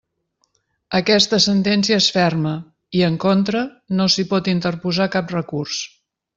Aquesta 0.99 1.39
sentència 1.43 1.99
és 2.05 2.07
ferma 2.15 2.55
i, 3.01 3.05
en 3.11 3.21
contra, 3.27 3.63
no 4.01 4.11
s'hi 4.15 4.29
pot 4.35 4.53
interposar 4.57 5.11
cap 5.19 5.39
recurs. 5.41 5.85